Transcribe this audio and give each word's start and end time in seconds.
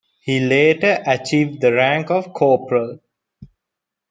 He 0.19 0.39
later 0.39 0.97
achieved 1.05 1.61
the 1.61 1.71
rank 1.73 2.09
of 2.09 2.33
corporal. 2.33 2.97